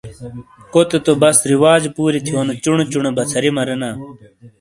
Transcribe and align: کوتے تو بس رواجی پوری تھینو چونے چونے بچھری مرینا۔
کوتے 0.71 0.97
تو 1.05 1.11
بس 1.21 1.37
رواجی 1.51 1.89
پوری 1.95 2.19
تھینو 2.25 2.53
چونے 2.63 2.83
چونے 2.91 3.09
بچھری 3.17 3.49
مرینا۔ 3.57 3.89